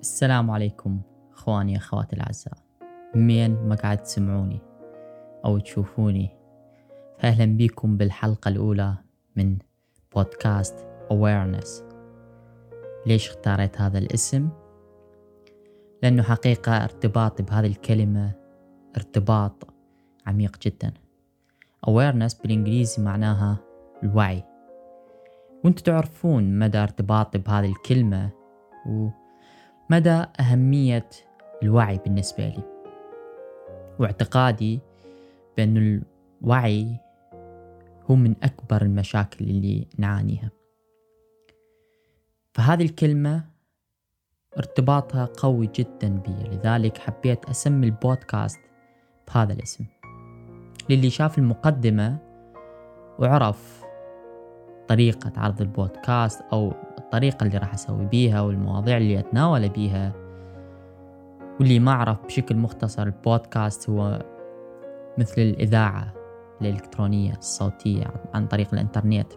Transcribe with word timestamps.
السلام 0.00 0.50
عليكم 0.50 1.00
اخواني 1.32 1.76
اخواتي 1.76 2.16
الاعزاء. 2.16 2.54
مين 3.14 3.68
ما 3.68 3.74
قاعد 3.74 4.02
تسمعوني 4.02 4.60
أو 5.44 5.58
تشوفوني 5.58 6.30
أهلا 7.24 7.56
بكم 7.56 7.96
بالحلقة 7.96 8.48
الأولى 8.48 8.94
من 9.36 9.58
بودكاست 10.14 10.86
awareness. 11.12 11.68
ليش 13.06 13.28
اختاريت 13.28 13.80
هذا 13.80 13.98
الاسم؟ 13.98 14.48
لأنه 16.02 16.22
حقيقة 16.22 16.84
ارتباطي 16.84 17.42
بهذه 17.42 17.66
الكلمة 17.66 18.32
ارتباط 18.96 19.74
عميق 20.26 20.58
جدا. 20.62 20.92
Awareness 21.86 22.42
بالإنجليزي 22.42 23.02
معناها 23.02 23.58
الوعي. 24.02 24.44
وأنتم 25.64 25.82
تعرفون 25.82 26.58
مدى 26.58 26.78
ارتباطي 26.78 27.38
بهذه 27.38 27.70
الكلمة 27.70 28.30
و 28.86 29.08
مدى 29.90 30.24
أهمية 30.40 31.08
الوعي 31.62 31.98
بالنسبة 31.98 32.48
لي؟ 32.48 32.62
واعتقادي 33.98 34.80
بأن 35.56 36.00
الوعي 36.42 36.96
هو 38.10 38.14
من 38.14 38.34
أكبر 38.42 38.82
المشاكل 38.82 39.44
اللي 39.44 39.86
نعانيها. 39.98 40.50
فهذه 42.54 42.82
الكلمة 42.82 43.44
ارتباطها 44.58 45.24
قوي 45.24 45.70
جدا 45.74 46.08
بي 46.08 46.48
لذلك 46.48 46.98
حبيت 46.98 47.44
أسمي 47.44 47.86
البودكاست 47.86 48.60
بهذا 49.28 49.52
الاسم. 49.52 49.84
للي 50.90 51.10
شاف 51.10 51.38
المقدمة 51.38 52.18
وعرف 53.18 53.84
طريقة 54.88 55.32
عرض 55.36 55.60
البودكاست 55.60 56.42
أو 56.52 56.72
الطريقة 57.08 57.44
اللي 57.44 57.58
راح 57.58 57.74
أسوي 57.74 58.04
بيها 58.04 58.40
والمواضيع 58.40 58.96
اللي 58.96 59.18
أتناول 59.18 59.68
بيها. 59.68 60.12
واللي 61.60 61.78
ما 61.78 61.92
أعرف 61.92 62.26
بشكل 62.26 62.56
مختصر 62.56 63.02
البودكاست 63.02 63.90
هو 63.90 64.22
مثل 65.18 65.42
الإذاعة 65.42 66.14
الإلكترونية 66.60 67.32
الصوتية 67.32 68.06
عن 68.34 68.46
طريق 68.46 68.68
الإنترنت. 68.72 69.32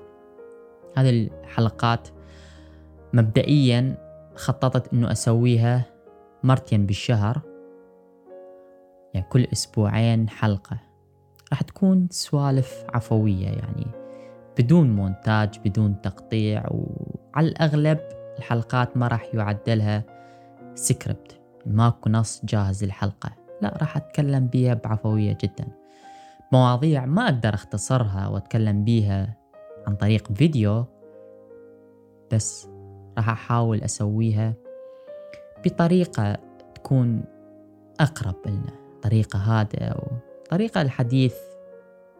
هذه 0.97 1.09
الحلقات 1.09 2.07
مبدئيا 3.13 3.97
خططت 4.35 4.93
أنه 4.93 5.11
أسويها 5.11 5.85
مرتين 6.43 6.85
بالشهر. 6.85 7.41
يعني 9.13 9.27
كل 9.29 9.47
أسبوعين 9.53 10.29
حلقة. 10.29 10.77
راح 11.51 11.61
تكون 11.61 12.07
سوالف 12.11 12.85
عفوية 12.93 13.47
يعني 13.47 13.87
بدون 14.59 14.95
مونتاج 14.95 15.59
بدون 15.65 16.01
تقطيع 16.01 16.63
وعلى 17.33 17.47
الأغلب 17.47 17.99
الحلقات 18.37 18.97
ما 18.97 19.07
راح 19.07 19.25
يعدلها 19.33 20.03
سكريبت. 20.75 21.39
ماكو 21.65 22.09
نص 22.09 22.45
جاهز 22.45 22.83
للحلقة. 22.83 23.31
لا 23.61 23.77
راح 23.77 23.97
أتكلم 23.97 24.47
بيها 24.47 24.73
بعفوية 24.73 25.37
جدا. 25.41 25.67
مواضيع 26.51 27.05
ما 27.05 27.23
أقدر 27.25 27.53
أختصرها 27.53 28.27
وأتكلم 28.27 28.83
بيها 28.83 29.37
عن 29.87 29.95
طريق 29.95 30.31
فيديو 30.31 30.85
بس 32.31 32.67
راح 33.17 33.29
أحاول 33.29 33.81
أسويها 33.81 34.53
بطريقة 35.65 36.37
تكون 36.75 37.23
أقرب 37.99 38.35
لنا. 38.45 38.71
طريقة 39.01 39.39
هادئة 39.39 39.95
وطريقة 39.95 40.81
الحديث 40.81 41.35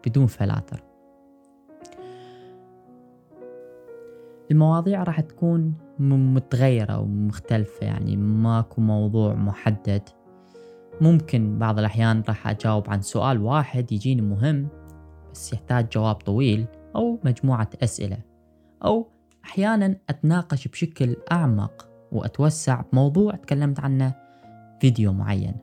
بدون 0.06 0.26
فلاتر. 0.26 0.91
المواضيع 4.52 5.02
راح 5.02 5.20
تكون 5.20 5.74
متغيرة 5.98 6.98
ومختلفة 6.98 7.86
يعني 7.86 8.16
ماكو 8.16 8.80
موضوع 8.80 9.34
محدد. 9.34 10.02
ممكن 11.00 11.58
بعض 11.58 11.78
الأحيان 11.78 12.22
راح 12.28 12.48
أجاوب 12.48 12.90
عن 12.90 13.02
سؤال 13.02 13.42
واحد 13.42 13.92
يجيني 13.92 14.22
مهم 14.22 14.68
بس 15.32 15.52
يحتاج 15.52 15.88
جواب 15.88 16.14
طويل 16.14 16.66
أو 16.96 17.18
مجموعة 17.24 17.70
أسئلة 17.82 18.18
أو 18.84 19.08
أحيانا 19.44 19.96
أتناقش 20.10 20.68
بشكل 20.68 21.16
أعمق 21.32 21.88
وأتوسع 22.12 22.80
بموضوع 22.92 23.34
تكلمت 23.34 23.80
عنه 23.80 24.14
فيديو 24.80 25.12
معين. 25.12 25.54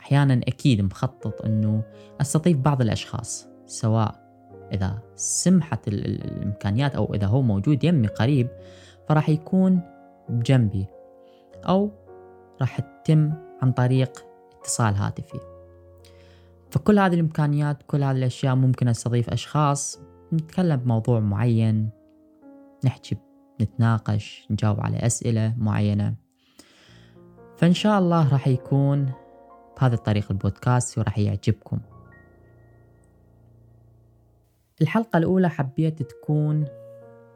أحيانا 0.00 0.34
أكيد 0.34 0.80
مخطط 0.80 1.44
أنه 1.44 1.82
أستضيف 2.20 2.56
بعض 2.58 2.82
الأشخاص 2.82 3.48
سواء 3.66 4.25
إذا 4.72 4.98
سمحت 5.14 5.88
الإمكانيات 5.88 6.94
أو 6.94 7.14
إذا 7.14 7.26
هو 7.26 7.42
موجود 7.42 7.84
يمي 7.84 8.06
قريب 8.06 8.48
فراح 9.08 9.28
يكون 9.28 9.80
بجنبي 10.28 10.86
أو 11.68 11.90
راح 12.60 12.80
تتم 12.80 13.32
عن 13.62 13.72
طريق 13.72 14.26
اتصال 14.60 14.94
هاتفي. 14.94 15.40
فكل 16.70 16.98
هذه 16.98 17.14
الإمكانيات 17.14 17.82
كل 17.86 18.02
هذه 18.02 18.16
الأشياء 18.16 18.54
ممكن 18.54 18.88
أستضيف 18.88 19.30
أشخاص 19.30 20.00
نتكلم 20.32 20.76
بموضوع 20.76 21.20
معين 21.20 21.90
نحكي 22.84 23.16
نتناقش 23.60 24.46
نجاوب 24.50 24.80
على 24.80 24.96
أسئلة 24.96 25.54
معينة. 25.58 26.14
فإن 27.56 27.72
شاء 27.72 27.98
الله 27.98 28.32
راح 28.32 28.48
يكون 28.48 29.12
بهذه 29.80 29.94
الطريقة 29.94 30.32
البودكاست 30.32 30.98
وراح 30.98 31.18
يعجبكم. 31.18 31.78
الحلقة 34.82 35.16
الأولى 35.16 35.50
حبيت 35.50 36.02
تكون 36.02 36.64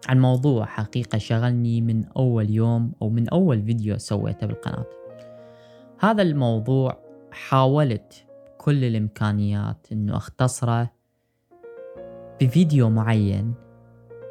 عن 0.08 0.20
موضوع 0.20 0.64
حقيقة 0.64 1.18
شغلني 1.18 1.80
من 1.80 2.04
أول 2.04 2.50
يوم 2.50 2.92
أو 3.02 3.08
من 3.08 3.28
أول 3.28 3.62
فيديو 3.62 3.98
سويته 3.98 4.46
بالقناة. 4.46 4.86
هذا 5.98 6.22
الموضوع 6.22 6.98
حاولت 7.32 8.26
كل 8.58 8.84
الإمكانيات 8.84 9.86
أنه 9.92 10.16
أختصره 10.16 10.90
بفيديو 12.40 12.90
معين 12.90 13.54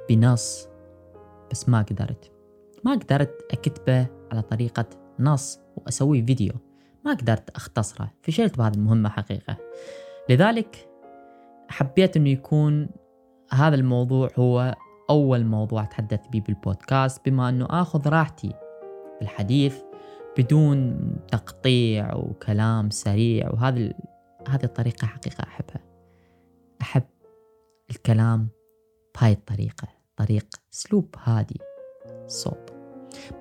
بنص 0.10 0.68
بس 1.52 1.70
ما 1.70 1.82
قدرت. 1.82 2.32
ما 2.84 2.92
قدرت 2.92 3.46
أكتبه 3.52 4.08
على 4.32 4.42
طريقة 4.42 4.86
نص 5.20 5.60
وأسوي 5.76 6.26
فيديو. 6.26 6.54
ما 7.06 7.14
قدرت 7.14 7.50
أختصره. 7.50 8.12
فشلت 8.22 8.58
بهذه 8.58 8.74
المهمة 8.74 9.10
حقيقة. 9.10 9.58
لذلك 10.30 10.89
حبيت 11.70 12.18
إنه 12.18 12.30
يكون 12.30 12.90
هذا 13.52 13.76
الموضوع 13.76 14.30
هو 14.36 14.76
أول 15.10 15.46
موضوع 15.46 15.84
اتحدث 15.84 16.28
به 16.28 16.40
بالبودكاست 16.40 17.26
بما 17.26 17.50
إنه 17.50 17.68
آخذ 17.70 18.10
راحتي 18.10 18.54
بالحديث 19.20 19.78
بدون 20.38 21.00
تقطيع 21.32 22.16
وكلام 22.16 22.90
سريع 22.90 23.50
وهذه 23.50 23.94
هذه 24.48 24.64
الطريقة 24.64 25.08
حقيقة 25.08 25.44
أحبها. 25.44 25.82
أحب 26.82 27.04
الكلام 27.90 28.48
بهاي 29.16 29.32
الطريقة 29.32 29.88
طريق 30.18 30.48
أسلوب 30.74 31.16
هادي 31.24 31.60
صوت. 32.28 32.74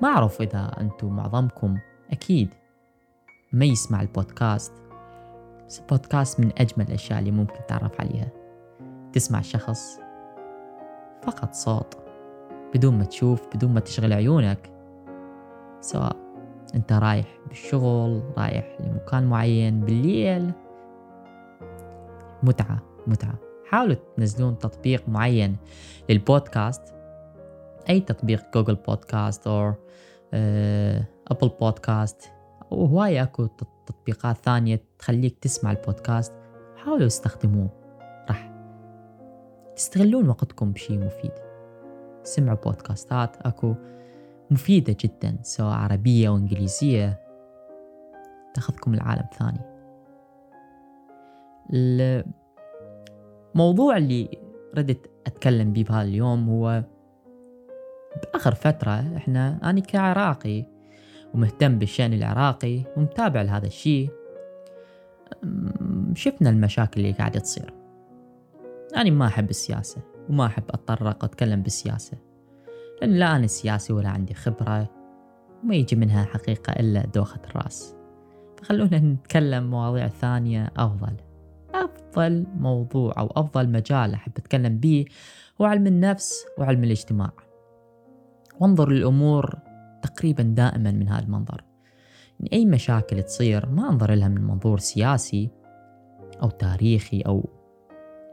ما 0.03 0.09
أعرف 0.09 0.43
إذا 0.43 0.77
أنتم 0.81 1.17
معظمكم 1.17 1.79
أكيد 2.11 2.55
ما 3.53 3.65
يسمع 3.65 4.01
البودكاست 4.01 4.73
بس 5.69 5.81
البودكاست 5.81 6.41
من 6.41 6.53
أجمل 6.59 6.87
الأشياء 6.89 7.19
اللي 7.19 7.31
ممكن 7.31 7.59
تعرف 7.69 8.01
عليها. 8.01 8.29
تسمع 9.13 9.41
شخص 9.41 10.01
فقط 11.23 11.55
صوت 11.55 11.95
بدون 12.75 12.99
ما 12.99 13.05
تشوف 13.05 13.57
بدون 13.57 13.75
ما 13.75 13.81
تشغل 13.81 14.13
عيونك. 14.13 14.71
سواء 15.81 16.17
أنت 16.75 16.93
رايح 16.93 17.39
بالشغل 17.49 18.23
رايح 18.39 18.79
لمكان 18.81 19.27
معين 19.27 19.81
بالليل. 19.81 20.53
متعة 22.43 22.83
متعة. 23.07 23.35
حاولوا 23.71 23.97
تنزلون 24.17 24.59
تطبيق 24.59 25.09
معين 25.09 25.57
للبودكاست. 26.09 26.95
أي 27.89 28.01
تطبيق 28.01 28.43
جوجل 28.55 28.75
بودكاست 28.75 29.47
أو 29.47 29.75
أبل 31.31 31.49
بودكاست 31.61 32.31
وهواية 32.71 33.23
أكو 33.23 33.47
تطبيقات 33.87 34.37
ثانية 34.37 34.81
تخليك 34.99 35.39
تسمع 35.39 35.71
البودكاست 35.71 36.33
حاولوا 36.77 37.07
استخدموه 37.07 37.69
راح 38.29 38.53
تستغلون 39.77 40.29
وقتكم 40.29 40.73
بشيء 40.73 40.99
مفيد. 40.99 41.33
سمعوا 42.23 42.57
بودكاستات 42.57 43.37
أكو 43.37 43.75
مفيدة 44.51 44.97
جدا 45.01 45.39
سواء 45.43 45.73
عربية 45.73 46.29
أو 46.29 46.37
إنجليزية. 46.37 47.21
تأخذكم 48.55 48.95
لعالم 48.95 49.27
ثاني. 49.39 49.61
الموضوع 53.55 53.97
اللي 53.97 54.29
ردت 54.77 55.11
أتكلم 55.27 55.73
به 55.73 55.83
بهذا 55.83 56.03
اليوم 56.03 56.49
هو 56.49 56.83
بآخر 58.23 58.55
فترة 58.55 59.17
إحنا 59.17 59.71
أنا 59.71 59.81
كعراقي 59.81 60.78
ومهتم 61.35 61.79
بالشأن 61.79 62.13
العراقي 62.13 62.83
ومتابع 62.97 63.43
لهذا 63.43 63.67
الشيء. 63.67 64.11
شفنا 66.15 66.51
المشاكل 66.51 67.01
اللي 67.01 67.13
قاعدة 67.13 67.41
تصير. 67.41 67.75
أنا 68.97 69.11
ما 69.11 69.27
أحب 69.27 69.51
السياسة 69.51 70.03
وما 70.29 70.47
أحب 70.47 70.63
أتطرق 70.71 71.19
وأتكلم 71.23 71.63
بالسياسة 71.63 72.19
لأن 73.01 73.11
لا 73.11 73.37
أنا 73.37 73.47
سياسي 73.47 73.93
ولا 73.93 74.09
عندي 74.09 74.35
خبرة 74.35 74.91
وما 75.63 75.75
يجي 75.75 75.97
منها 75.97 76.25
حقيقة 76.25 76.73
إلا 76.73 77.07
دوخة 77.07 77.41
الرأس. 77.51 77.95
فخلونا 78.57 78.99
نتكلم 78.99 79.71
مواضيع 79.71 80.09
ثانية 80.09 80.71
أفضل. 80.77 81.13
أفضل 81.75 82.47
موضوع 82.57 83.15
أو 83.19 83.27
أفضل 83.27 83.69
مجال 83.69 84.15
أحب 84.15 84.33
أتكلم 84.37 84.79
به 84.79 85.05
هو 85.61 85.65
علم 85.65 85.87
النفس 85.87 86.45
وعلم 86.59 86.85
الاجتماع. 86.85 87.31
وانظر 88.61 88.91
للأمور 88.91 89.59
تقريبا 90.03 90.43
دائما 90.43 90.91
من 90.91 91.09
هذا 91.09 91.23
المنظر. 91.23 91.65
يعني 92.41 92.53
أي 92.53 92.67
مشاكل 92.67 93.23
تصير 93.23 93.69
ما 93.69 93.91
أنظر 93.91 94.15
لها 94.15 94.29
من 94.29 94.45
منظور 94.45 94.79
سياسي 94.79 95.51
أو 96.43 96.51
تاريخي 96.51 97.21
أو 97.21 97.49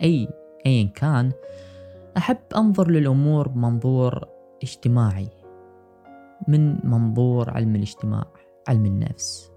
أي 0.02 0.28
أيا 0.66 0.88
كان. 0.88 1.32
أحب 2.18 2.38
أنظر 2.56 2.92
للأمور 2.92 3.48
بمنظور 3.48 4.28
اجتماعي 4.64 5.30
من 6.48 6.88
منظور 6.88 7.50
علم 7.50 7.76
الاجتماع 7.76 8.26
علم 8.68 8.86
النفس. 8.86 9.52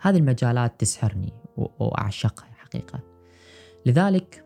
هذه 0.00 0.16
المجالات 0.16 0.80
تسحرني 0.80 1.32
وأعشقها 1.56 2.48
حقيقة. 2.58 3.00
لذلك 3.86 4.44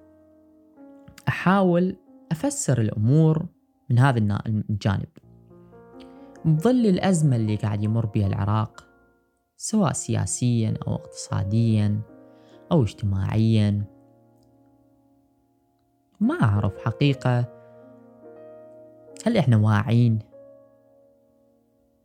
أحاول 1.29 1.97
أفسر 2.33 2.81
الأمور 2.81 3.47
من 3.91 3.99
هذا 3.99 4.19
الجانب. 4.47 5.09
بظل 6.45 6.87
الأزمة 6.87 7.37
اللي 7.37 7.57
قاعد 7.57 7.83
يمر 7.83 8.07
بها 8.07 8.27
العراق 8.27 8.87
سواء 9.57 9.93
سياسيا 9.93 10.75
أو 10.87 10.95
اقتصاديا 10.95 12.01
أو 12.73 12.83
اجتماعيا 12.83 13.85
ما 16.21 16.43
أعرف 16.43 16.79
حقيقة 16.79 17.45
هل 19.27 19.37
إحنا 19.37 19.57
واعين 19.57 20.19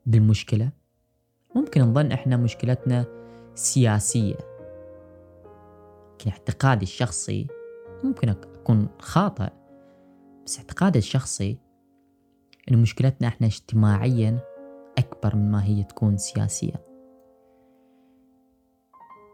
بالمشكلة؟ 0.05 0.71
ممكن 1.55 1.81
نظن 1.81 2.11
إحنا 2.11 2.37
مشكلتنا 2.37 3.05
سياسية 3.55 4.35
لكن 6.13 6.31
اعتقادي 6.31 6.83
الشخصي 6.83 7.47
ممكن 8.03 8.29
أكون 8.29 8.87
خاطئ 8.99 9.49
بس 10.45 10.57
اعتقادي 10.59 10.99
الشخصي 10.99 11.57
إن 12.71 12.81
مشكلتنا 12.81 13.27
إحنا 13.27 13.47
اجتماعيا 13.47 14.39
أكبر 14.97 15.35
من 15.35 15.51
ما 15.51 15.63
هي 15.63 15.83
تكون 15.83 16.17
سياسية. 16.17 16.85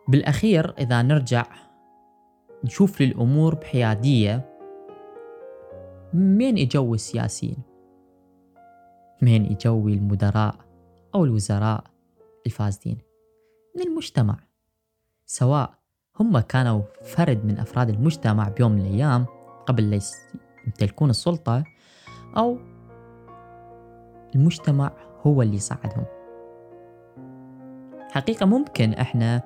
بالأخير 0.07 0.73
إذا 0.77 1.01
نرجع 1.01 1.45
نشوف 2.63 3.01
للأمور 3.01 3.55
بحيادية 3.55 4.55
مين 6.13 6.57
يجوي 6.57 6.95
السياسيين؟ 6.95 7.57
مين 9.21 9.45
يجوي 9.45 9.93
المدراء 9.93 10.55
أو 11.15 11.25
الوزراء 11.25 11.83
الفاسدين؟ 12.45 12.97
من 13.75 13.81
المجتمع. 13.81 14.39
سواء 15.25 15.73
هم 16.19 16.39
كانوا 16.39 16.81
فرد 17.03 17.45
من 17.45 17.59
أفراد 17.59 17.89
المجتمع 17.89 18.49
بيوم 18.49 18.71
من 18.71 18.81
الأيام 18.81 19.25
قبل 19.65 19.89
لا 19.89 19.99
يمتلكون 20.65 21.09
السلطة 21.09 21.63
أو 22.37 22.57
المجتمع 24.35 24.91
هو 25.27 25.41
اللي 25.41 25.59
صعدهم 25.59 26.05
حقيقة 28.11 28.45
ممكن 28.45 28.93
إحنا 28.93 29.41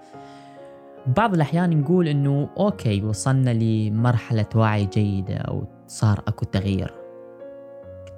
بعض 1.07 1.33
الأحيان 1.33 1.81
نقول 1.81 2.07
إنه 2.07 2.49
أوكي 2.57 3.03
وصلنا 3.03 3.53
لمرحلة 3.53 4.45
وعي 4.55 4.85
جيدة 4.85 5.35
أو 5.35 5.63
صار 5.87 6.23
أكو 6.27 6.45
تغيير. 6.45 6.93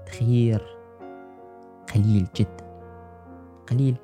تغيير 0.06 0.62
قليل 1.96 2.28
جدا. 2.36 2.72
قليل 3.72 3.96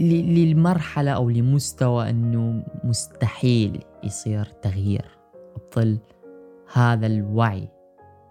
للمرحلة 0.00 1.10
أو 1.10 1.30
لمستوى 1.30 2.10
أنه 2.10 2.64
مستحيل 2.84 3.84
يصير 4.04 4.44
تغيير 4.44 5.18
بظل 5.76 5.98
هذا 6.72 7.06
الوعي 7.06 7.68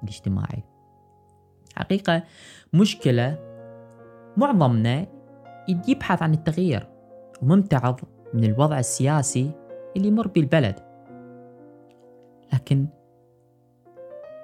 الاجتماعي. 0.03 0.63
حقيقة 1.75 2.23
مشكلة 2.73 3.39
معظمنا 4.37 5.07
يبحث 5.87 6.21
عن 6.21 6.33
التغيير 6.33 6.87
وممتعض 7.41 7.99
من 8.33 8.43
الوضع 8.43 8.79
السياسي 8.79 9.51
اللي 9.95 10.07
يمر 10.07 10.27
به 10.27 10.41
البلد. 10.41 10.79
لكن 12.53 12.87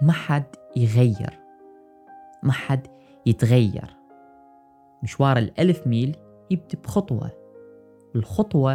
ما 0.02 0.12
حد 0.12 0.56
يغير 0.76 1.40
ما 2.44 2.52
حد 2.52 2.88
يتغير. 3.26 3.96
مشوار 5.04 5.38
الألف 5.38 5.88
ميل 5.88 6.16
يبدأ 6.52 6.78
بخطوة 6.84 7.32
الخطوة 8.16 8.74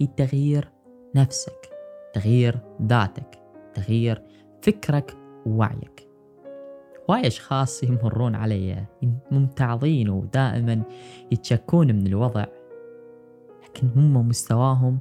هي 0.00 0.06
تغيير 0.06 0.68
نفسك 1.14 1.70
تغيير 2.14 2.60
ذاتك 2.82 3.38
تغيير 3.74 4.22
فكرك 4.62 5.16
ووعيك. 5.46 6.07
هواي 7.10 7.26
أشخاص 7.26 7.82
يمرون 7.82 8.34
علي 8.34 8.86
ممتعضين 9.30 10.08
ودائما 10.08 10.82
يتشكون 11.32 11.86
من 11.86 12.06
الوضع 12.06 12.46
لكن 13.64 13.88
هم 13.96 14.28
مستواهم 14.28 14.98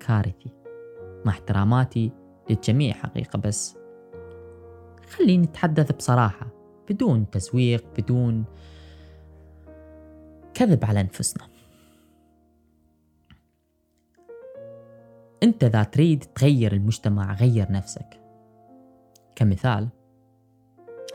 كارثي. 0.00 0.50
مع 1.24 1.32
احتراماتي 1.32 2.12
للجميع 2.50 2.94
حقيقة 2.94 3.38
بس. 3.38 3.76
خليني 5.10 5.46
نتحدث 5.46 5.92
بصراحة 5.92 6.46
بدون 6.90 7.30
تسويق 7.30 7.84
بدون 7.98 8.44
كذب 10.54 10.84
على 10.84 11.00
أنفسنا. 11.00 11.46
أنت 15.42 15.64
إذا 15.64 15.82
تريد 15.82 16.24
تغير 16.24 16.72
المجتمع 16.72 17.34
غير 17.34 17.72
نفسك. 17.72 18.20
كمثال 19.36 19.88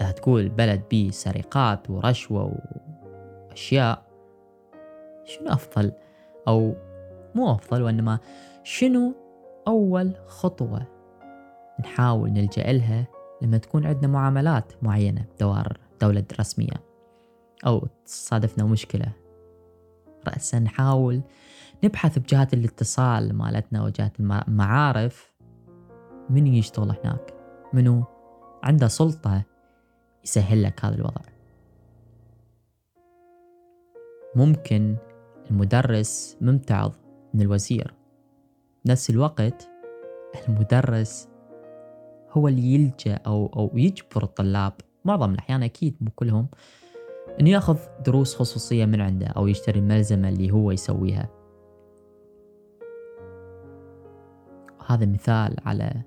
تقول 0.10 0.50
بلد 0.50 0.84
بيه 0.90 1.12
سرقات 1.12 1.90
ورشوة 1.90 2.58
وأشياء. 3.50 4.06
شنو 5.26 5.48
أفضل؟ 5.48 5.92
أو 6.48 6.76
مو 7.36 7.52
أفضل 7.52 7.82
وإنما 7.82 8.20
شنو 8.64 9.16
أول 9.68 10.14
خطوة 10.28 10.88
نحاول 11.80 12.30
نلجأ 12.30 12.72
لها 12.72 13.08
لما 13.42 13.58
تكون 13.58 13.86
عندنا 13.86 14.08
معاملات 14.08 14.74
معينة 14.82 15.26
بدوار 15.36 15.78
دولة 16.02 16.24
رسمية؟ 16.40 16.84
أو 17.66 17.88
تصادفنا 18.06 18.66
مشكلة؟ 18.66 19.12
رأسا 20.28 20.60
نحاول 20.60 21.22
نبحث 21.84 22.20
بجهات 22.20 22.54
الاتصال 22.54 23.36
مالتنا 23.36 23.84
وجهات 23.84 24.20
المعارف. 24.20 25.32
من 26.30 26.48
يشتغل 26.48 26.96
هناك؟ 27.04 27.34
منو؟ 27.74 28.04
عنده 28.64 28.88
سلطة 28.88 29.44
يسهل 30.24 30.64
لك 30.64 30.86
هذا 30.86 30.96
الوضع. 30.96 31.22
ممكن 34.36 34.96
المدرس 35.52 36.38
ممتعض 36.42 36.94
من 37.34 37.42
الوزير. 37.42 37.94
نفس 38.86 39.10
الوقت 39.10 39.70
المدرس 40.48 41.30
هو 42.32 42.48
اللي 42.48 42.74
يلجأ 42.74 43.16
أو 43.16 43.46
أو 43.46 43.78
يجبر 43.78 44.24
الطلاب. 44.24 44.74
معظم 45.06 45.34
الأحيان 45.34 45.64
أكيد 45.64 45.96
مو 46.02 46.12
كلهم 46.16 46.48
إنه 47.40 47.50
يأخذ 47.50 47.80
دروس 48.06 48.36
خصوصية 48.36 48.86
من 48.86 49.02
عنده 49.02 49.28
أو 49.28 49.48
يشتري 49.48 49.80
الملزمه 49.80 50.30
اللي 50.30 50.52
هو 50.52 50.72
يسويها. 50.72 51.30
هذا 54.88 55.06
مثال 55.06 55.56
على 55.66 56.04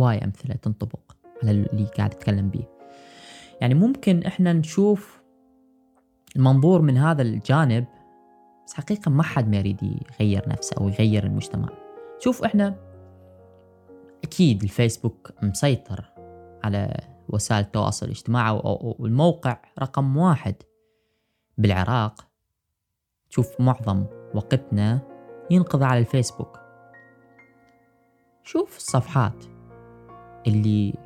هواية 0.00 0.24
أمثلة 0.24 0.54
تنطبق. 0.54 1.15
على 1.42 1.50
اللي 1.50 1.86
قاعد 1.96 2.12
أتكلم 2.12 2.48
به 2.48 2.66
يعني 3.60 3.74
ممكن 3.74 4.22
إحنا 4.22 4.52
نشوف 4.52 5.22
المنظور 6.36 6.82
من 6.82 6.96
هذا 6.96 7.22
الجانب 7.22 7.84
بس 8.66 8.74
حقيقة 8.74 9.10
ما 9.10 9.22
حد 9.22 9.48
ما 9.48 9.56
يريد 9.56 9.82
يغير 9.82 10.48
نفسه 10.48 10.76
أو 10.80 10.88
يغير 10.88 11.24
المجتمع. 11.24 11.68
شوف 12.18 12.44
إحنا 12.44 12.76
أكيد 14.24 14.62
الفيسبوك 14.62 15.32
مسيطر 15.42 16.04
على 16.64 17.00
وسائل 17.28 17.64
التواصل 17.64 18.06
الاجتماعي 18.06 18.60
والموقع 18.98 19.58
رقم 19.78 20.16
واحد 20.16 20.54
بالعراق. 21.58 22.26
تشوف 23.30 23.60
معظم 23.60 24.04
وقتنا 24.34 25.00
ينقضي 25.50 25.84
على 25.84 25.98
الفيسبوك. 25.98 26.60
شوف 28.42 28.76
الصفحات 28.76 29.44
اللي 30.46 31.05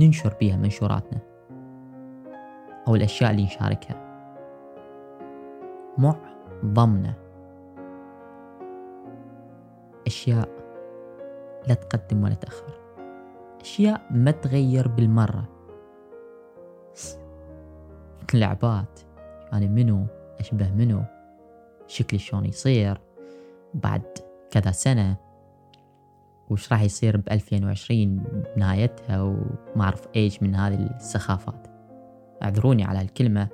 ننشر 0.00 0.34
بيها 0.40 0.56
منشوراتنا. 0.56 1.20
أو 2.88 2.94
الأشياء 2.94 3.30
اللي 3.30 3.44
نشاركها. 3.44 4.08
معظمنا 5.98 7.14
أشياء 10.06 10.48
لا 11.66 11.74
تقدم 11.74 12.24
ولا 12.24 12.34
تأخر. 12.34 12.80
أشياء 13.60 14.00
ما 14.10 14.30
تغير 14.30 14.88
بالمرة. 14.88 15.48
لعبات 18.34 19.00
يعني 19.52 19.68
منو؟ 19.68 20.06
أشبه 20.40 20.70
منو؟ 20.70 21.02
شكلي 21.86 22.18
شلون 22.18 22.44
يصير؟ 22.44 23.00
بعد 23.74 24.18
كذا 24.50 24.70
سنة. 24.70 25.16
وش 26.50 26.72
راح 26.72 26.82
يصير 26.82 27.16
ب 27.16 27.28
2020 27.30 28.16
بنهايتها 28.56 29.22
وما 29.22 29.84
أعرف 29.84 30.08
إيش 30.16 30.42
من 30.42 30.54
هذه 30.54 30.96
السخافات. 30.96 31.66
أعذروني 32.42 32.84
على 32.84 33.00
الكلمة 33.00 33.48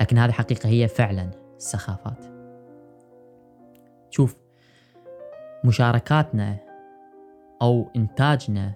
لكن 0.00 0.18
هذه 0.18 0.30
حقيقة 0.30 0.68
هي 0.68 0.88
فعلا 0.88 1.30
السخافات. 1.56 2.24
شوف 4.10 4.36
مشاركاتنا 5.64 6.56
أو 7.62 7.90
إنتاجنا 7.96 8.74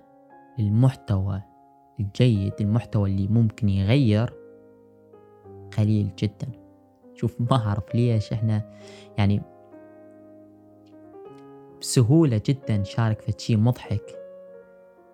للمحتوى 0.59 1.43
الجيد 2.01 2.53
المحتوى 2.61 3.11
اللي 3.11 3.29
ممكن 3.29 3.69
يغير 3.69 4.33
قليل 5.79 6.11
جدا. 6.19 6.49
شوف 7.15 7.41
ما 7.41 7.57
أعرف 7.57 7.95
ليش 7.95 8.33
إحنا 8.33 8.71
يعني 9.19 9.43
بسهولة 11.87 12.41
جدا 12.47 12.77
نشارك 12.77 13.21
في 13.21 13.57
مضحك 13.57 14.19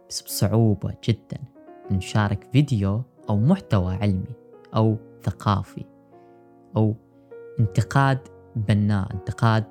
بس 0.09 0.23
بصعوبة 0.23 0.95
جدا 1.05 1.39
نشارك 1.91 2.49
فيديو 2.53 3.03
أو 3.31 3.39
محتوى 3.39 3.95
علمي 3.95 4.35
أو 4.75 4.97
ثقافي 5.23 5.85
أو 6.77 6.95
انتقاد 7.61 8.19
بناء 8.57 9.15
انتقاد 9.15 9.65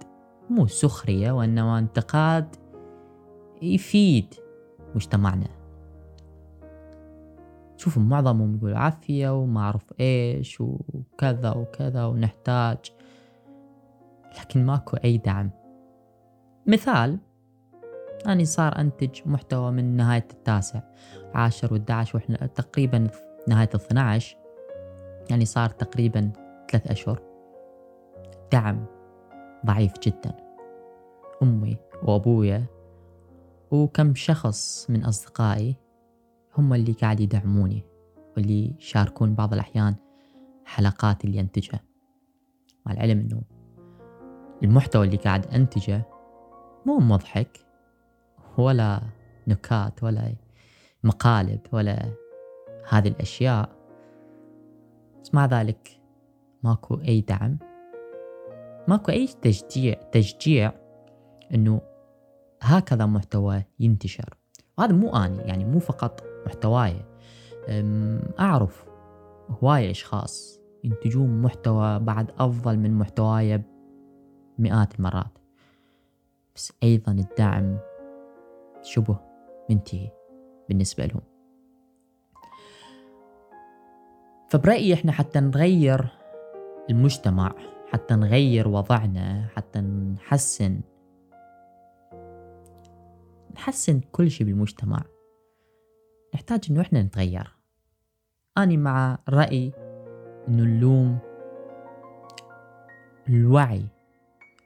مو 0.50 0.68
سخرية 0.68 1.32
وإنما 1.32 1.80
انتقاد 1.80 2.56
يفيد 3.62 4.34
مجتمعنا. 4.96 5.50
شوف 7.78 7.98
معظمهم 7.98 8.56
يقول 8.56 8.74
عافية 8.74 9.42
وما 9.42 9.62
أعرف 9.62 9.94
إيش 10.00 10.62
وكذا 10.62 11.52
وكذا 11.52 12.06
ونحتاج 12.06 12.78
لكن 14.40 14.66
ماكو 14.66 14.98
أي 14.98 15.18
دعم. 15.18 15.61
مثال 16.68 17.20
أني 18.28 18.46
صار 18.46 18.80
أنتج 18.80 19.22
محتوى 19.26 19.72
من 19.72 19.96
نهاية 19.96 20.28
التاسع 20.34 20.82
عاشر 21.34 21.74
والدعش 21.74 22.16
وإحنا 22.16 22.38
تقريبا 22.38 23.08
نهاية 23.48 23.70
الثنا 23.76 24.02
عشر 24.02 24.38
يعني 25.30 25.46
صار 25.46 25.70
تقريبا 25.70 26.32
ثلاث 26.72 26.92
أشهر. 26.92 27.22
دعم 28.52 28.86
ضعيف 29.66 29.94
جدا. 30.04 30.38
أمي 31.44 31.78
وأبويا 32.04 32.66
وكم 33.72 34.16
شخص 34.16 34.90
من 34.90 35.06
أصدقائي 35.06 35.76
هم 36.58 36.74
اللي 36.74 36.92
قاعد 36.92 37.20
يدعموني 37.20 37.84
واللي 38.38 38.76
يشاركون 38.80 39.36
بعض 39.36 39.54
الأحيان 39.54 39.96
حلقات 40.66 41.26
اللي 41.26 41.40
أنتجها. 41.40 41.80
مع 42.86 42.94
العلم 42.94 43.20
أنه 43.20 43.42
المحتوى 44.64 45.06
اللي 45.06 45.18
قاعد 45.18 45.46
أنتجه 45.46 46.11
مو 46.86 47.00
مضحك 47.00 47.66
ولا 48.58 49.02
نكات 49.48 50.04
ولا 50.04 50.34
مقالب 51.04 51.60
ولا 51.72 52.12
هذه 52.90 53.08
الأشياء. 53.08 53.70
بس 55.22 55.34
مع 55.34 55.46
ذلك 55.46 56.02
ماكو 56.64 56.96
أي 56.96 57.22
دعم 57.22 57.58
ماكو 58.88 59.12
أي 59.12 59.28
تشجيع 59.28 59.94
تشجيع 59.94 60.74
أنه 61.54 61.82
هكذا 62.62 63.06
محتوى 63.06 63.64
ينتشر. 63.80 64.38
وهذا 64.78 64.94
مو 64.94 65.16
أني 65.16 65.38
يعني 65.38 65.66
مو 65.66 65.80
فقط 65.80 66.24
محتواي. 66.46 67.06
أعرف 68.40 68.86
هواية 69.50 69.92
أشخاص 69.92 70.60
ينتجون 70.84 71.42
محتوى 71.42 72.00
بعد 72.00 72.32
أفضل 72.40 72.80
من 72.80 72.94
محتواي 72.94 73.64
مئات 74.60 74.96
المرات. 75.00 75.41
بس 76.56 76.74
أيضا 76.84 77.12
الدعم 77.12 77.80
شبه 78.82 79.20
منتهي 79.70 80.12
بالنسبة 80.70 81.06
لهم. 81.06 81.22
فبرأيي 84.50 84.94
إحنا 84.94 85.12
حتى 85.12 85.40
نغير 85.40 86.08
المجتمع 86.90 87.56
حتى 87.88 88.16
نغير 88.16 88.68
وضعنا 88.68 89.48
حتى 89.56 89.80
نحسن 89.82 90.82
نحسن 93.56 94.00
كل 94.12 94.32
شيء 94.32 94.48
بالمجتمع. 94.48 95.04
نحتاج 96.34 96.68
إنه 96.70 96.82
إحنا 96.82 97.02
نتغير. 97.02 97.56
اني 98.58 98.78
مع 98.78 99.18
رأي 99.30 99.72
إنه 100.48 100.64
نلوم 100.64 101.18
الوعي 103.30 103.86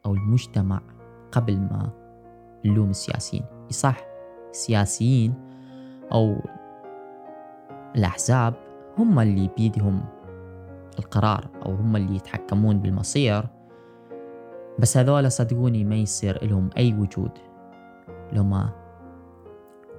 أو 0.06 0.14
المجتمع 0.14 0.82
قبل 1.36 1.58
ما 1.58 1.90
نلوم 2.66 2.90
السياسيين. 2.90 3.46
صح 3.70 3.98
السياسيين 4.50 5.34
أو 6.12 6.36
الأحزاب 7.96 8.54
هم 8.98 9.20
اللي 9.20 9.50
بيدهم 9.58 10.06
القرار 11.00 11.48
أو 11.66 11.76
هم 11.76 11.96
اللي 11.96 12.16
يتحكمون 12.16 12.80
بالمصير. 12.80 13.44
بس 14.80 14.98
هذول 14.98 15.32
صدقوني 15.32 15.84
ما 15.84 15.96
يصير 15.96 16.46
لهم 16.46 16.70
أي 16.78 16.94
وجود. 16.94 17.32
لو 18.34 18.44
ما 18.44 18.70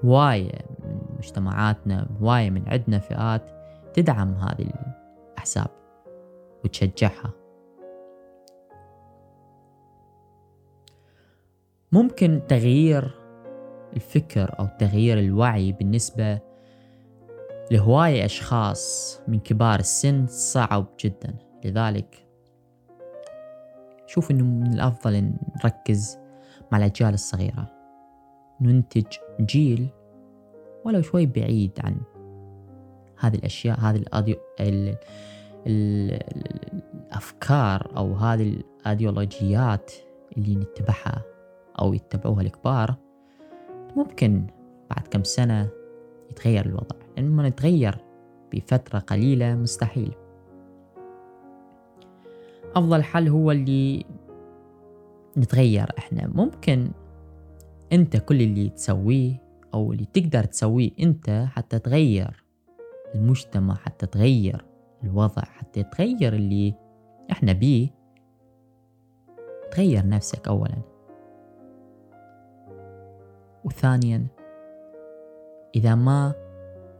هواية 0.04 0.66
من 0.84 0.98
مجتمعاتنا 1.18 2.08
هواية 2.20 2.50
من 2.50 2.68
عندنا 2.68 2.98
فئات 2.98 3.50
تدعم 3.94 4.34
هذه 4.34 4.72
الأحزاب 5.32 5.70
وتشجعها. 6.64 7.45
ممكن 11.92 12.40
تغيير 12.48 13.14
الفكر 13.96 14.58
أو 14.58 14.68
تغيير 14.78 15.18
الوعي 15.18 15.72
بالنسبة 15.72 16.38
لهواية 17.70 18.24
أشخاص 18.24 19.20
من 19.28 19.40
كبار 19.40 19.80
السن 19.80 20.26
صعب 20.26 20.86
جدا. 21.00 21.34
لذلك 21.64 22.26
شوف 24.06 24.30
أنه 24.30 24.44
من 24.44 24.72
الأفضل 24.72 25.32
نركز 25.64 26.18
مع 26.72 26.78
الأجيال 26.78 27.14
الصغيرة. 27.14 27.72
ننتج 28.60 29.06
جيل 29.40 29.88
ولو 30.84 31.02
شوي 31.02 31.26
بعيد 31.26 31.72
عن 31.84 32.00
هذه 33.18 33.34
الأشياء 33.34 33.80
هذه 33.80 33.96
الأديو... 33.96 34.36
ال... 34.60 34.96
ال... 35.66 36.18
الأفكار 37.06 37.96
أو 37.96 38.14
هذه 38.14 38.42
الأيديولوجيات 38.42 39.92
اللي 40.36 40.54
نتبعها. 40.54 41.35
أو 41.80 41.94
يتبعوها 41.94 42.42
الكبار 42.42 42.96
ممكن 43.96 44.46
بعد 44.90 45.08
كم 45.08 45.24
سنة 45.24 45.68
يتغير 46.30 46.66
الوضع 46.66 46.96
لما 47.18 47.48
نتغير 47.48 47.98
بفترة 48.52 48.98
قليلة 48.98 49.54
مستحيل. 49.54 50.14
أفضل 52.76 53.02
حل 53.02 53.28
هو 53.28 53.50
اللي 53.50 54.04
نتغير 55.36 55.92
إحنا. 55.98 56.26
ممكن 56.26 56.90
أنت 57.92 58.16
كل 58.16 58.42
اللي 58.42 58.68
تسويه 58.68 59.42
أو 59.74 59.92
اللي 59.92 60.04
تقدر 60.04 60.44
تسويه 60.44 60.90
أنت 61.00 61.46
حتى 61.48 61.78
تغير 61.78 62.44
المجتمع 63.14 63.74
حتى 63.74 64.06
تغير 64.06 64.64
الوضع 65.04 65.42
حتى 65.42 65.82
تغير 65.82 66.34
اللي 66.34 66.74
إحنا 67.30 67.52
بيه. 67.52 67.88
تغير 69.70 70.08
نفسك 70.08 70.48
أولا. 70.48 70.95
وثانيا 73.66 74.26
إذا 75.74 75.94
ما 75.94 76.34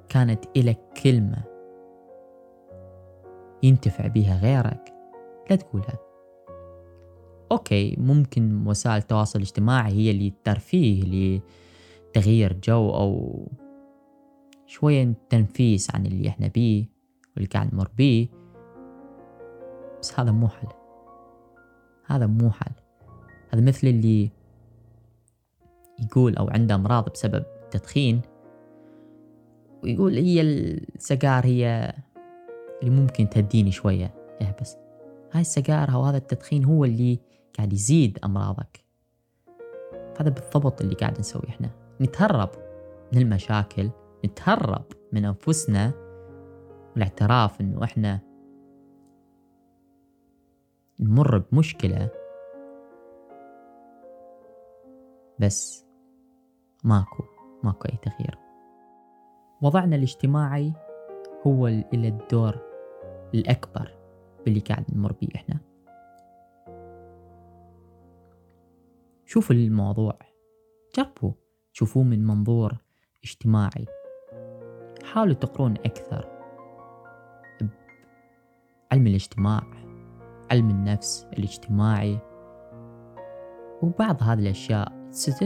كانت 0.09 0.45
إلك 0.57 0.79
كلمة 1.05 1.45
ينتفع 3.63 4.07
بها 4.07 4.41
غيرك 4.41 4.95
لا 5.51 5.57
تقولها. 5.57 5.99
أوكي 7.53 7.97
ممكن 7.99 8.67
وسائل 8.67 8.97
التواصل 8.97 9.39
الاجتماعي 9.39 9.93
هي 9.93 10.11
اللي 10.11 10.33
ترفيه 10.45 11.03
لتغيير 12.13 12.53
جو 12.53 12.91
أو 12.91 13.47
شوية 14.67 15.15
تنفيس 15.29 15.95
عن 15.95 16.07
اللي 16.07 16.29
إحنا 16.29 16.47
بيه 16.47 16.87
واللي 17.35 17.49
قاعد 17.49 17.75
نمر 17.75 17.89
بيه. 17.97 18.29
بس 20.01 20.21
هذا 20.21 20.33
مو 20.33 20.49
حل. 20.49 20.69
هذا 22.07 22.27
مو 22.27 22.51
حل. 22.51 22.73
هذا 23.51 23.61
مثل 23.61 23.87
اللي 23.87 24.31
يقول 26.07 26.37
أو 26.37 26.49
عنده 26.49 26.75
أمراض 26.75 27.09
بسبب 27.13 27.45
التدخين 27.65 28.21
ويقول 29.83 30.15
هي 30.15 30.41
السجار 30.41 31.47
هي 31.47 31.95
اللي 32.83 32.91
ممكن 32.91 33.29
تهديني 33.29 33.71
شوية. 33.71 34.15
احبس 34.43 34.77
هاي 35.33 35.41
السجارة 35.41 35.91
أو 35.91 36.03
هذا 36.03 36.17
التدخين 36.17 36.65
هو 36.65 36.85
اللي 36.85 37.19
قاعد 37.57 37.73
يزيد 37.73 38.19
أمراضك. 38.25 38.85
هذا 40.21 40.31
بالضبط 40.31 40.81
اللي 40.81 40.95
قاعد 40.95 41.19
نسويه 41.19 41.49
إحنا. 41.49 41.71
نتهرب 42.01 42.51
من 43.13 43.23
المشاكل 43.23 43.91
نتهرب 44.25 44.85
من 45.13 45.25
أنفسنا 45.25 45.93
والاعتراف 46.93 47.61
إنه 47.61 47.85
إحنا 47.85 48.21
نمر 51.01 51.39
بمشكلة. 51.39 52.11
بس 55.39 55.86
ماكو 56.87 57.25
ماكو 57.63 57.89
أي 57.89 57.99
تغيير. 58.03 58.39
وضعنا 59.63 59.97
الاجتماعي 59.97 60.73
هو 61.47 61.67
إلى 61.67 62.09
الدور 62.09 62.59
الأكبر 63.35 63.99
باللي 64.45 64.61
قاعد 64.61 64.85
نمر 64.93 65.13
بيه 65.13 65.29
إحنا. 65.35 65.61
شوفوا 69.25 69.57
الموضوع. 69.57 70.19
جربوا 70.97 71.33
تشوفوه 71.73 72.03
من 72.03 72.27
منظور 72.27 72.77
اجتماعي. 73.25 73.87
حاولوا 75.05 75.35
تقرون 75.35 75.73
أكثر 75.73 76.29
علم 78.93 79.07
الاجتماع 79.07 79.63
علم 80.51 80.71
النفس 80.71 81.27
الاجتماعي. 81.33 82.19
وبعض 83.83 84.23
هذه 84.23 84.39
الأشياء 84.39 84.97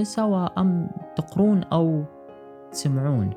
سواء 0.02 0.60
أم 0.60 0.90
تقرون 1.20 1.62
أو 1.62 2.04
تسمعون. 2.72 3.30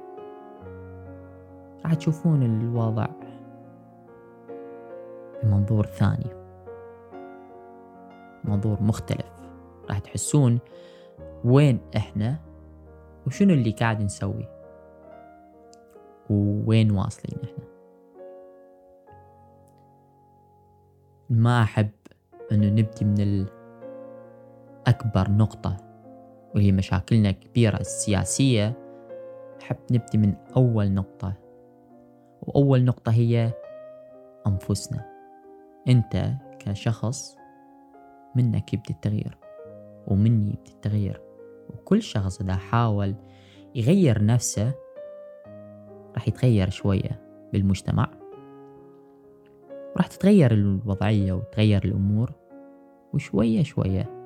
راح 1.84 1.94
تشوفون 1.94 2.44
الوضع 2.44 3.08
بمنظور 5.44 5.86
ثاني. 5.86 6.30
منظور 8.44 8.84
مختلف. 8.84 9.34
راح 9.90 10.00
تحسون 10.00 10.60
وين 11.44 11.80
إحنا 11.98 12.40
وشنو 13.28 13.54
اللي 13.54 13.72
قاعد 13.72 14.02
نسوي 14.02 14.48
ووين 16.30 16.92
واصلين 16.92 17.40
إحنا. 17.44 17.66
ما 21.30 21.64
أحب 21.64 21.90
إنه 22.52 22.68
نبدي 22.68 23.06
من 23.06 23.46
اكبر 24.88 25.32
نقطة 25.32 25.93
وهي 26.56 26.72
مشاكلنا 26.72 27.32
كبيرة 27.32 27.78
السياسية 27.78 28.74
أحب 29.62 29.78
نبدي 29.92 30.18
من 30.18 30.34
أول 30.58 30.92
نقطة. 30.92 31.34
وأول 32.42 32.84
نقطة 32.86 33.12
هي 33.12 33.54
أنفسنا. 34.48 35.06
أنت 35.88 36.32
كشخص 36.60 37.38
منك 38.36 38.74
يبدي 38.74 38.94
التغيير 38.94 39.38
ومني 40.08 40.50
يبدي 40.54 40.72
التغيير. 40.72 41.22
وكل 41.70 42.02
شخص 42.02 42.42
إذا 42.42 42.56
حاول 42.56 43.16
يغير 43.76 44.26
نفسه 44.26 44.72
راح 46.14 46.28
يتغير 46.28 46.70
شوية 46.70 47.22
بالمجتمع. 47.54 48.08
راح 49.98 50.08
تتغير 50.08 50.52
الوضعية 50.52 51.34
وتغير 51.34 51.86
الأمور 51.86 52.32
وشوية 53.14 53.64
شوية 53.64 54.23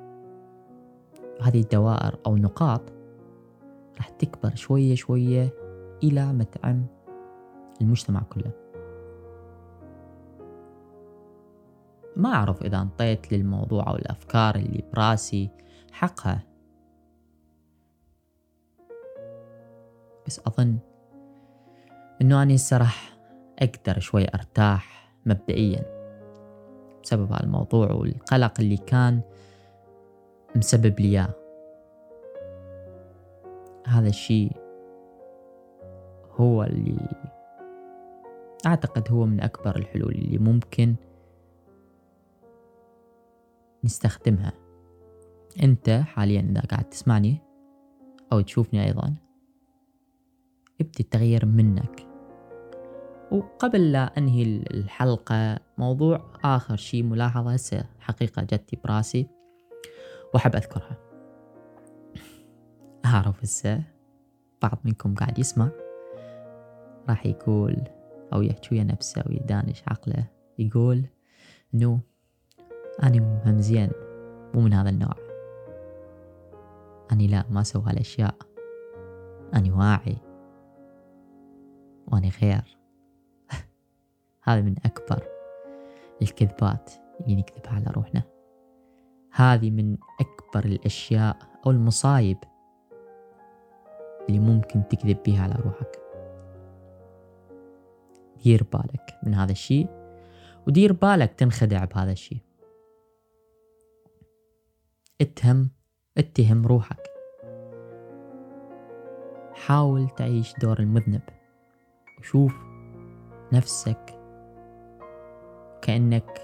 هذه 1.41 1.61
الدوائر 1.61 2.19
أو 2.25 2.37
نقاط 2.37 2.81
راح 3.97 4.09
تكبر 4.09 4.55
شوية 4.55 4.95
شوية 4.95 5.53
إلى 6.03 6.33
ما 6.33 6.43
تعم 6.43 6.85
المجتمع 7.81 8.21
كله. 8.21 8.51
ما 12.15 12.33
أعرف 12.33 12.61
إذا 12.61 12.81
انطيت 12.81 13.33
للموضوع 13.33 13.87
أو 13.87 13.95
الأفكار 13.95 14.55
اللي 14.55 14.83
براسي 14.93 15.49
حقها. 15.91 16.43
بس 20.27 20.41
أظن 20.47 20.77
إنه 22.21 22.43
أنا 22.43 22.55
هسه 22.55 22.77
راح 22.77 23.17
أقدر 23.59 23.99
شوي 23.99 24.25
أرتاح 24.35 25.13
مبدئيا 25.25 25.97
بسبب 27.03 27.31
هذا 27.31 27.43
الموضوع 27.43 27.91
والقلق 27.91 28.53
اللي 28.59 28.77
كان 28.77 29.21
مسبب 30.57 30.99
لي 30.99 31.07
إياه. 31.07 31.33
هذا 33.87 34.07
الشيء 34.07 34.51
هو 36.31 36.63
اللي 36.63 36.97
أعتقد 38.65 39.11
هو 39.11 39.25
من 39.25 39.41
أكبر 39.41 39.75
الحلول 39.75 40.11
اللي 40.15 40.37
ممكن 40.37 40.95
نستخدمها. 43.83 44.53
أنت 45.63 45.89
حاليا 45.89 46.41
إذا 46.41 46.61
قاعد 46.61 46.89
تسمعني 46.89 47.37
أو 48.31 48.41
تشوفني 48.41 48.85
أيضا 48.85 49.15
ابدي 50.81 50.99
التغيير 50.99 51.45
منك. 51.45 52.07
وقبل 53.31 53.91
لا 53.91 54.17
أنهي 54.17 54.43
الحلقة 54.43 55.59
موضوع 55.77 56.33
آخر 56.43 56.75
شي 56.75 57.03
ملاحظة 57.03 57.53
هسه 57.53 57.85
حقيقة 57.99 58.43
جتي 58.43 58.77
براسي. 58.83 59.36
وأحب 60.33 60.55
أذكرها. 60.55 60.97
أعرف 63.05 63.43
هسه 63.43 63.83
بعض 64.61 64.79
منكم 64.83 65.15
قاعد 65.15 65.39
يسمع. 65.39 65.69
راح 67.09 67.25
يقول 67.25 67.83
أو 68.33 68.41
يحكي 68.41 68.75
ويا 68.75 68.83
نفسه 68.83 69.21
أو 69.21 69.31
يدانش 69.31 69.83
عقله. 69.87 70.25
يقول 70.59 71.05
إنه 71.73 71.99
أنا 73.03 73.41
همزين 73.45 73.89
مو 74.53 74.61
من 74.61 74.73
هذا 74.73 74.89
النوع. 74.89 75.15
أني 77.11 77.27
لا 77.27 77.45
ما 77.49 77.61
أسوي 77.61 77.83
هالأشياء. 77.85 78.35
أني 79.55 79.71
واعي. 79.71 80.17
وأني 82.07 82.31
غير 82.41 82.77
هذا 84.47 84.61
من 84.61 84.75
أكبر 84.85 85.23
الكذبات 86.21 86.91
اللي 87.21 87.35
نكذبها 87.35 87.73
على 87.73 87.85
روحنا. 87.95 88.36
هذه 89.37 89.71
من 89.71 89.97
أكبر 90.19 90.65
الأشياء 90.65 91.37
أو 91.65 91.71
المصايب 91.71 92.37
اللي 94.29 94.39
ممكن 94.39 94.87
تكذب 94.87 95.23
بيها 95.23 95.43
على 95.43 95.55
روحك. 95.55 95.99
دير 98.43 98.63
بالك 98.73 99.19
من 99.23 99.33
هذا 99.33 99.51
الشيء 99.51 99.87
ودير 100.67 100.93
بالك 100.93 101.33
تنخدع 101.33 101.85
بهذا 101.85 102.11
الشيء. 102.11 102.41
اتهم 105.21 105.69
اتهم 106.17 106.67
روحك. 106.67 107.09
حاول 109.53 110.09
تعيش 110.09 110.53
دور 110.61 110.79
المذنب. 110.79 111.21
وشوف 112.19 112.53
نفسك 113.53 114.19
كأنك 115.81 116.41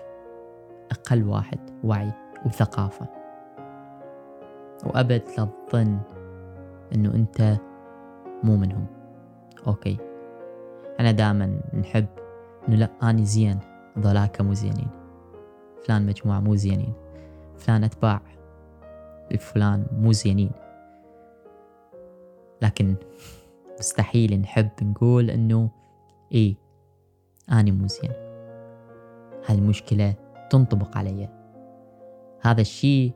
أقل 0.91 1.23
واحد 1.23 1.79
وعي. 1.83 2.22
وثقافة. 2.45 3.07
وأبد 4.85 5.21
لا 5.37 5.47
تظن 5.67 5.99
أنه 6.95 7.15
أنت 7.15 7.57
مو 8.43 8.57
منهم. 8.57 8.85
أوكي. 9.67 9.97
أنا 10.99 11.11
دائما 11.11 11.59
نحب 11.73 12.05
أنه 12.67 12.75
لا 12.75 12.89
أنا 13.03 13.23
زين 13.23 13.59
ذولاك 13.99 14.41
مو 14.41 14.53
زينين. 14.53 14.87
فلان 15.85 16.05
مجموعة 16.05 16.39
مو 16.39 16.55
زينين. 16.55 16.93
فلان 17.57 17.83
أتباع 17.83 18.21
لفلان 19.31 19.85
مو 19.91 20.11
زينين. 20.11 20.51
لكن 22.61 22.95
مستحيل 23.79 24.41
نحب 24.41 24.69
نقول 24.81 25.29
إنه 25.29 25.69
إيه 26.31 26.55
أني 27.51 27.71
مو 27.71 27.87
زين. 27.87 28.11
هاي 29.45 29.57
المشكلة 29.57 30.13
تنطبق 30.49 30.97
علي. 30.97 31.42
هذا 32.43 32.61
الشيء 32.61 33.11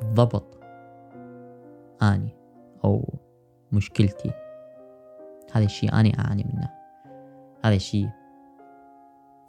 بالضبط 0.00 0.58
أني 2.02 2.36
أو 2.84 3.14
مشكلتي. 3.72 4.30
هذا 5.52 5.64
الشيء 5.64 6.00
أني 6.00 6.18
أعاني 6.18 6.44
منه. 6.52 6.70
هذا 7.64 7.74
الشيء 7.74 8.08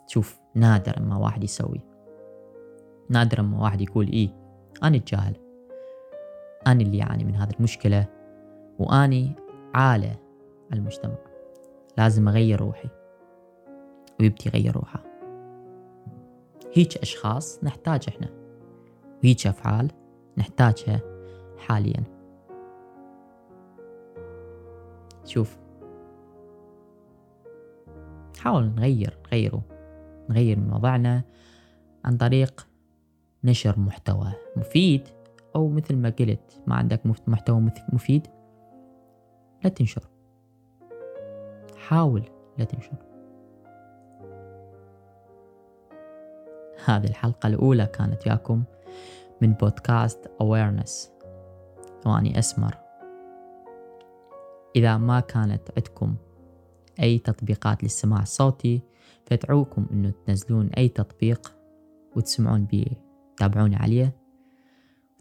شوف 0.07 0.39
نادر 0.55 1.01
ما 1.01 1.17
واحد 1.17 1.43
يسوي. 1.43 1.81
نادر 3.09 3.41
ما 3.41 3.61
واحد 3.61 3.81
يقول 3.81 4.07
إيه 4.07 4.29
أنا 4.83 4.97
الجاهل. 4.97 5.35
أنا 6.67 6.81
اللي 6.81 7.03
أعاني 7.03 7.23
من 7.23 7.35
هذه 7.35 7.53
المشكلة 7.59 8.05
وأني 8.79 9.35
عالة 9.75 10.15
على 10.71 10.79
المجتمع. 10.79 11.17
لازم 11.97 12.27
أغير 12.27 12.61
روحي. 12.61 12.89
ويبدي 14.19 14.43
يغير 14.45 14.75
روحه. 14.75 15.08
هيج 16.73 16.97
أشخاص 17.01 17.63
نحتاج 17.63 18.05
إحنا 18.07 18.29
وهيج 19.23 19.47
أفعال 19.47 19.91
نحتاجها 20.37 21.01
حاليا. 21.57 22.03
شوف 25.25 25.57
حاول 28.39 28.65
نغير 28.65 29.17
نغيره 29.25 29.61
نغير 30.29 30.59
من 30.59 30.73
وضعنا 30.73 31.23
عن 32.05 32.17
طريق 32.17 32.67
نشر 33.43 33.79
محتوى 33.79 34.33
مفيد 34.55 35.07
أو 35.55 35.69
مثل 35.69 35.95
ما 35.95 36.09
قلت 36.09 36.61
ما 36.67 36.75
عندك 36.75 37.01
محتوى 37.27 37.71
مفيد 37.93 38.27
لا 39.63 39.69
تنشر 39.69 40.09
حاول 41.77 42.23
لا 42.57 42.65
تنشر 42.65 43.08
هذه 46.85 47.05
الحلقة 47.07 47.47
الأولى 47.47 47.85
كانت 47.85 48.27
وياكم 48.27 48.63
من 49.41 49.53
بودكاست 49.53 50.31
Awareness. 50.43 51.09
وأني 52.05 52.39
أسمر. 52.39 52.77
إذا 54.75 54.97
ما 54.97 55.19
كانت 55.19 55.61
عندكم 55.77 56.15
أي 56.99 57.19
تطبيقات 57.19 57.83
للسماع 57.83 58.21
الصوتي 58.21 58.81
فأدعوكم 59.25 59.87
أنه 59.91 60.13
تنزلون 60.25 60.69
أي 60.77 60.87
تطبيق 60.87 61.55
وتسمعون 62.15 62.65
بيه. 62.65 63.09
تابعوني 63.37 63.75
عليه 63.75 64.15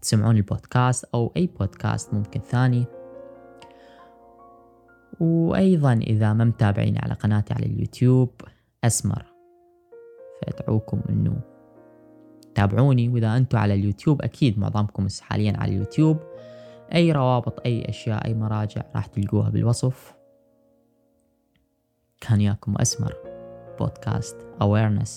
تسمعون 0.03 0.37
البودكاست 0.37 1.05
أو 1.15 1.33
أي 1.37 1.47
بودكاست 1.47 2.15
ممكن 2.15 2.41
ثاني. 2.41 2.85
وأيضا 5.21 5.93
إذا 5.93 6.33
ما 6.33 6.45
متابعين 6.45 6.99
على 6.99 7.15
قناتي 7.15 7.55
على 7.55 7.67
اليوتيوب 7.67 8.31
أسمر. 8.85 9.38
فأدعوكم 10.43 11.01
أنه 11.09 11.41
تابعوني. 12.55 13.09
وإذا 13.09 13.37
أنتم 13.37 13.59
على 13.59 13.75
اليوتيوب 13.75 14.23
أكيد 14.23 14.59
معظمكم 14.59 15.07
حاليا 15.21 15.57
على 15.57 15.73
اليوتيوب. 15.73 16.19
أي 16.95 17.13
روابط 17.13 17.61
أي 17.67 17.89
أشياء 17.89 18.27
أي 18.27 18.35
مراجع 18.35 18.83
راح 18.95 19.07
تلقوها 19.07 19.51
بالوصف. 19.51 20.15
كان 22.21 22.41
ياكم 22.41 22.75
أسمر 22.81 23.15
بودكاست 23.79 24.37
Awareness 24.63 25.11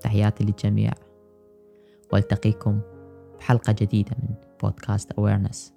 تحياتي 0.00 0.44
للجميع. 0.44 0.92
وألتقيكم 2.12 2.80
بحلقة 3.38 3.72
جديدة 3.78 4.16
من 4.22 4.34
بودكاست 4.62 5.12
Awareness 5.12 5.72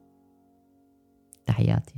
تحياتي. 1.45 1.95